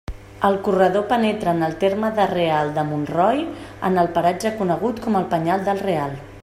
El 0.47 0.55
corredor 0.67 1.03
penetra 1.11 1.53
en 1.57 1.61
el 1.67 1.75
terme 1.83 2.09
de 2.21 2.25
Real 2.31 2.73
de 2.79 2.87
Montroi 2.93 3.35
en 3.91 4.03
el 4.05 4.11
paratge 4.17 4.53
conegut 4.63 5.05
com 5.07 5.21
el 5.21 5.29
Penyal 5.35 5.69
del 5.69 5.89
Real. 5.89 6.23